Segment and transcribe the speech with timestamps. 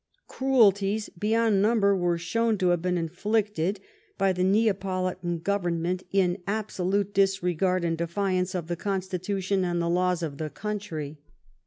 [0.27, 3.79] Cruelties beyond number were shown to have been inflicted
[4.17, 10.23] by the Neapolitan Government in absolute disregard and defiance of the constitution and the laws
[10.23, 11.19] of the country.